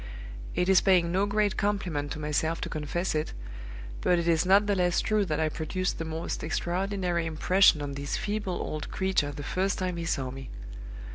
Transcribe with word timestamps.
It 0.55 0.67
is 0.67 0.81
paying 0.81 1.11
no 1.11 1.27
great 1.27 1.57
compliment 1.57 2.11
to 2.13 2.19
myself 2.19 2.59
to 2.61 2.69
confess 2.69 3.13
it, 3.13 3.33
but 4.01 4.17
it 4.17 4.27
is 4.27 4.47
not 4.47 4.65
the 4.65 4.73
less 4.75 4.99
true 4.99 5.25
that 5.25 5.39
I 5.39 5.47
produced 5.47 5.99
the 5.99 6.05
most 6.05 6.43
extraordinary 6.43 7.27
impression 7.27 7.83
on 7.83 7.93
this 7.93 8.17
feeble 8.17 8.55
old 8.55 8.89
creature 8.89 9.31
the 9.31 9.43
first 9.43 9.77
time 9.77 9.97
he 9.97 10.05
saw 10.05 10.31
me. 10.31 10.49